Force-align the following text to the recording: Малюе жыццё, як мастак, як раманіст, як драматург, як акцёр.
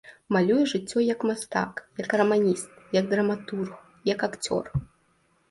Малюе 0.35 0.61
жыццё, 0.71 1.03
як 1.07 1.25
мастак, 1.31 1.83
як 2.03 2.15
раманіст, 2.21 2.67
як 2.99 3.05
драматург, 3.13 3.71
як 4.13 4.19
акцёр. 4.31 4.63